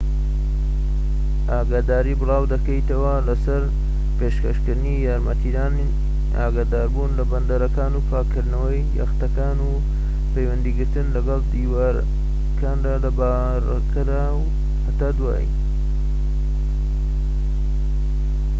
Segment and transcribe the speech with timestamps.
[1.55, 3.63] ئاگاداری بڵاو دەکەیتەوە لەسەر
[4.17, 5.73] پێشکەشکردنی یارمەتیدان
[6.37, 9.71] ئاگاداربوون لە بەندەرەکان و پاکردنەوەی یەختەکان و
[10.33, 14.43] پەیوەندیگرتن لەگەڵ دەریاوانەکاندا لە باڕەکەدا و
[14.87, 15.15] هتد